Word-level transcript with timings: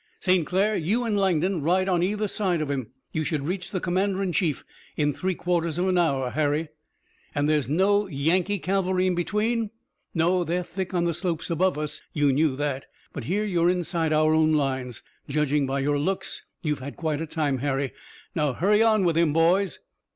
St. 0.19 0.47
Clair, 0.47 0.75
you 0.75 1.03
and 1.03 1.15
Langdon 1.15 1.61
ride 1.61 1.87
on 1.87 2.01
either 2.01 2.27
side 2.27 2.59
of 2.59 2.71
him! 2.71 2.87
You 3.11 3.23
should 3.23 3.45
reach 3.45 3.69
the 3.69 3.79
commander 3.79 4.23
in 4.23 4.31
chief 4.31 4.63
in 4.97 5.13
three 5.13 5.35
quarters 5.35 5.77
of 5.77 5.87
an 5.87 5.99
hour, 5.99 6.31
Harry!" 6.31 6.69
"And 7.35 7.47
there 7.47 7.59
is 7.59 7.69
no 7.69 8.07
Yankee 8.07 8.57
cavalry 8.57 9.05
in 9.05 9.13
between?" 9.13 9.69
"No, 10.15 10.43
they're 10.43 10.63
thick 10.63 10.95
on 10.95 11.05
the 11.05 11.13
slopes 11.13 11.51
above 11.51 11.77
us! 11.77 12.01
You 12.13 12.33
knew 12.33 12.55
that, 12.55 12.87
but 13.13 13.25
here 13.25 13.45
you're 13.45 13.69
inside 13.69 14.11
our 14.11 14.33
own 14.33 14.53
lines. 14.53 15.03
Judging 15.29 15.67
by 15.67 15.81
your 15.81 15.99
looks 15.99 16.47
you've 16.63 16.79
had 16.79 16.95
quite 16.97 17.21
a 17.21 17.27
time, 17.27 17.59
Harry. 17.59 17.93
Now 18.33 18.53
hurry 18.53 18.81
on 18.81 19.03
with 19.03 19.15
him, 19.15 19.33
boys!" 19.33 19.77